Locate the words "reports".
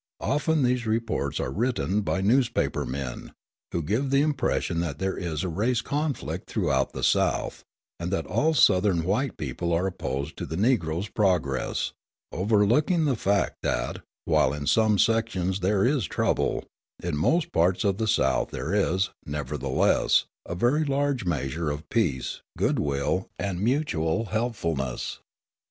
0.87-1.39